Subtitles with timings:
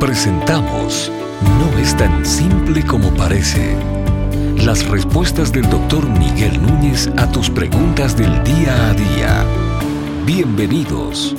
[0.00, 1.10] Presentamos
[1.58, 3.74] No es tan simple como parece.
[4.62, 9.44] Las respuestas del doctor Miguel Núñez a tus preguntas del día a día.
[10.26, 11.34] Bienvenidos.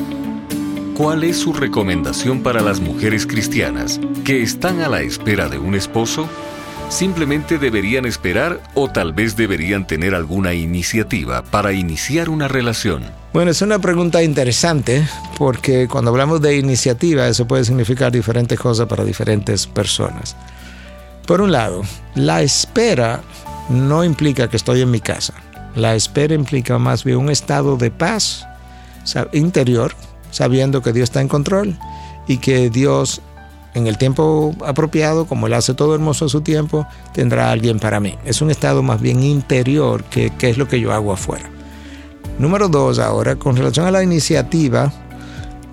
[0.96, 5.76] ¿Cuál es su recomendación para las mujeres cristianas que están a la espera de un
[5.76, 6.28] esposo?
[6.90, 13.04] Simplemente deberían esperar o tal vez deberían tener alguna iniciativa para iniciar una relación?
[13.34, 18.88] Bueno, es una pregunta interesante porque cuando hablamos de iniciativa eso puede significar diferentes cosas
[18.88, 20.36] para diferentes personas.
[21.26, 21.82] Por un lado,
[22.16, 23.22] la espera
[23.70, 25.34] no implica que estoy en mi casa.
[25.76, 28.48] La espera implica más bien un estado de paz
[29.34, 29.94] interior,
[30.32, 31.78] sabiendo que Dios está en control
[32.28, 33.22] y que Dios
[33.78, 38.00] en el tiempo apropiado, como Él hace todo hermoso a su tiempo, tendrá alguien para
[38.00, 38.16] mí.
[38.26, 41.50] Es un estado más bien interior que, es lo que yo hago afuera.
[42.40, 44.92] Número dos, ahora, con relación a la iniciativa,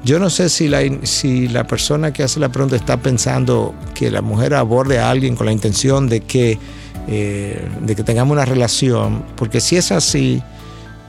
[0.04, 4.10] yo no sé si la, si la persona que hace la pregunta está pensando que
[4.10, 6.58] la mujer aborde a alguien con la intención de que,
[7.08, 10.42] eh, de que tengamos una relación, porque si es así,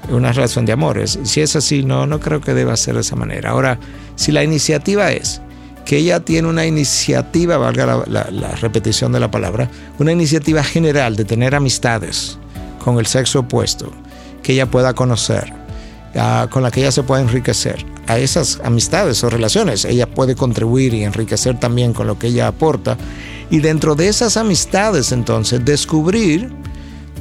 [0.09, 3.15] una relación de amores, si es así, no, no creo que deba ser de esa
[3.15, 3.49] manera.
[3.49, 3.79] Ahora,
[4.15, 5.41] si la iniciativa es
[5.85, 8.23] que ella tiene una iniciativa, valga la,
[8.59, 9.69] repetición de la palabra,
[9.99, 12.39] una iniciativa general de tener amistades
[12.83, 13.91] con el sexo opuesto,
[14.41, 15.53] que ella pueda conocer,
[16.15, 17.85] ah, con la que ella se pueda enriquecer.
[18.07, 22.47] A esas amistades o relaciones ella puede contribuir y enriquecer también con lo que ella
[22.47, 22.97] aporta.
[23.49, 26.51] Y dentro de esas amistades entonces descubrir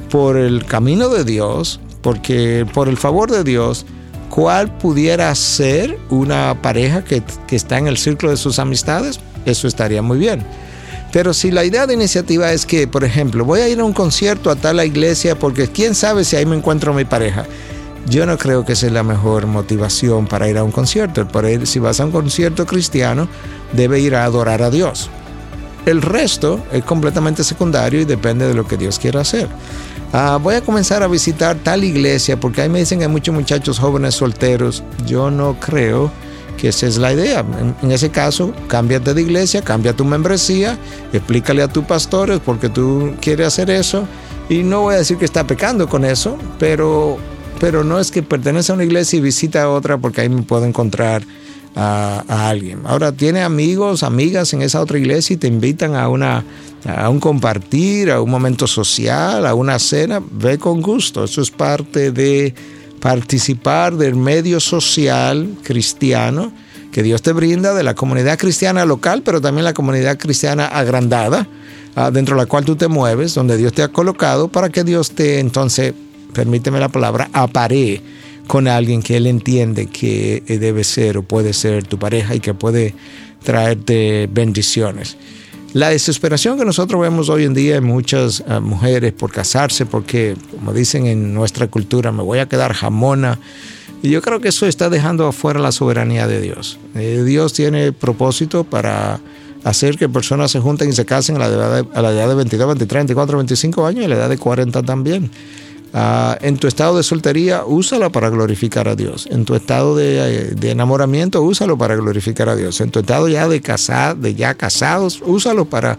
[0.09, 3.85] por el camino de Dios, porque por el favor de Dios,
[4.35, 10.01] cuál pudiera ser una pareja que, está en el círculo de sus amistades, eso estaría
[10.01, 10.43] muy bien.
[11.13, 13.93] Pero si la idea de iniciativa es que, por ejemplo, voy a ir a un
[13.93, 17.45] concierto a tal iglesia porque quién sabe si ahí me encuentro mi pareja.
[18.09, 21.25] Yo no creo que esa es la mejor motivación para ir a un concierto.
[21.25, 23.29] Por ir, si vas a un concierto cristiano,
[23.71, 25.09] debe ir a adorar a Dios.
[25.85, 29.47] El resto es completamente secundario y depende de lo que Dios quiera hacer.
[30.13, 33.35] Ah, voy a comenzar a visitar tal iglesia porque ahí me dicen que hay muchos
[33.35, 34.83] muchachos jóvenes solteros.
[35.05, 36.11] Yo no creo
[36.57, 37.45] que esa es la idea.
[37.81, 40.77] En, ese caso, cámbiate de iglesia, cambia tu membresía,
[41.11, 44.07] explícale a tus pastores porque tú quieres hacer eso.
[44.47, 47.17] Y no voy a decir que está pecando con eso, pero,
[47.59, 50.43] pero no es que pertenece a una iglesia y visita a otra porque ahí me
[50.43, 51.23] puedo encontrar
[51.75, 52.81] a, alguien.
[52.85, 56.43] Ahora, tiene amigos, amigas en esa otra iglesia y te invitan a, una,
[56.85, 61.25] a un compartir, a un momento social, a una cena, ve con gusto.
[61.25, 62.53] Eso es parte de
[62.99, 66.51] participar del medio social cristiano
[66.91, 71.45] que Dios te brinda, de la comunidad cristiana local, pero también la comunidad cristiana agrandada,
[71.93, 74.85] ah, dentro de la cual tú te mueves, donde Dios te ha colocado, para que
[74.85, 75.93] Dios te, entonces,
[76.33, 78.01] permíteme la palabra, aparee
[78.47, 82.39] con alguien que él entiende que eh, debe ser o puede ser tu pareja y
[82.39, 82.93] que puede
[83.43, 85.17] traerte bendiciones.
[85.73, 90.37] La desesperación que nosotros vemos hoy en día en muchas eh, mujeres por casarse, porque
[90.51, 93.39] como dicen en nuestra cultura, me voy a quedar jamona.
[94.01, 96.79] Y yo creo que eso está dejando afuera la soberanía de Dios.
[96.95, 99.19] Eh, Dios tiene propósito para
[99.65, 102.29] hacer que personas se junten y se casen a la edad de, a la edad
[102.29, 105.29] de 22, 23, 24, 25 años y a la edad de 40 también.
[105.97, 109.29] Ah, en tu estado de soltería, úsalo para glorificar a Dios.
[109.31, 112.81] En tu estado de, enamoramiento, úsalo para glorificar a Dios.
[112.81, 115.97] En tu estado ya de, casar, de ya casados, úsalo para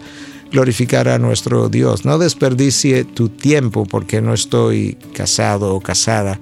[0.51, 2.05] glorificar a nuestro Dios.
[2.05, 6.39] No desperdicie tu tiempo porque no estoy casado o casada.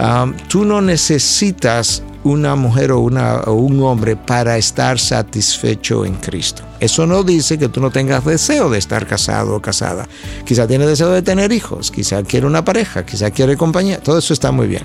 [0.00, 6.64] Ah, tú no necesitas una mujer o, un hombre para estar satisfecho en Cristo.
[6.80, 10.08] Eso no dice que tú no tengas deseo de estar casado o casada.
[10.44, 14.00] Quizá tiene deseo de tener hijos, quizá quiere una pareja, quizá quiere compañía.
[14.00, 14.82] Todo eso está muy bien.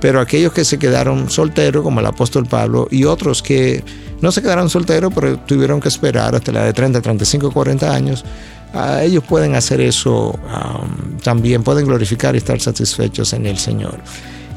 [0.00, 3.84] Pero aquellos que se quedaron solteros, como el apóstol Pablo, y otros que
[4.20, 8.24] no se quedaron solteros, pero tuvieron que esperar hasta la de 30, 35, 40 años,
[9.02, 10.38] ellos pueden hacer eso
[11.24, 13.98] también, pueden glorificar y estar satisfechos en el Señor.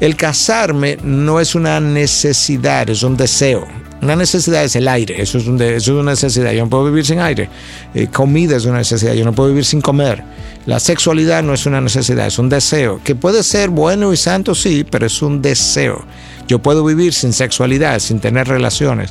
[0.00, 3.66] El casarme no es una necesidad, es un deseo.
[4.02, 6.52] Una necesidad es el aire, eso es, una necesidad.
[6.52, 7.48] Yo no puedo vivir sin aire.
[7.94, 10.22] Eh, comida es una necesidad, yo no puedo vivir sin comer.
[10.66, 13.00] La sexualidad no es una necesidad, es un deseo.
[13.02, 16.04] Que puede ser bueno y santo, sí, pero es un deseo.
[16.48, 19.10] Yo puedo vivir sin sexualidad, sin tener relaciones,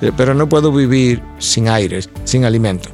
[0.00, 2.88] eh, pero no puedo vivir sin aire, sin alimento.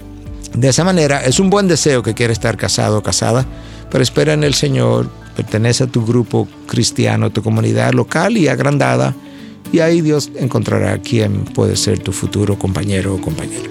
[0.55, 3.47] De esa manera, es un buen deseo que quiere estar casado o casada,
[3.91, 8.49] pero espera en el Señor, pertenece a tu grupo cristiano, a tu comunidad local y
[8.49, 9.15] agrandada,
[9.73, 13.71] y ahí Dios encontrará quién puede ser tu futuro compañero o compañera.